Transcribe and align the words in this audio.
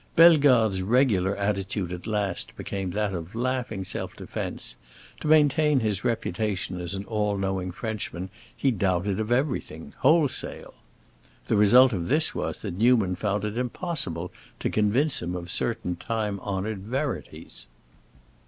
Bellegarde's 0.15 0.81
regular 0.81 1.37
attitude 1.37 1.93
at 1.93 2.07
last 2.07 2.55
became 2.55 2.89
that 2.89 3.13
of 3.13 3.35
laughing 3.35 3.83
self 3.83 4.15
defense; 4.15 4.75
to 5.19 5.27
maintain 5.27 5.79
his 5.81 6.03
reputation 6.03 6.81
as 6.81 6.95
an 6.95 7.05
all 7.05 7.37
knowing 7.37 7.71
Frenchman, 7.71 8.31
he 8.57 8.71
doubted 8.71 9.19
of 9.19 9.31
everything, 9.31 9.93
wholesale. 9.99 10.73
The 11.45 11.55
result 11.55 11.93
of 11.93 12.07
this 12.07 12.33
was 12.33 12.57
that 12.63 12.79
Newman 12.79 13.15
found 13.15 13.45
it 13.45 13.59
impossible 13.59 14.31
to 14.57 14.71
convince 14.71 15.21
him 15.21 15.35
of 15.35 15.51
certain 15.51 15.95
time 15.97 16.39
honored 16.39 16.79
verities. 16.79 17.67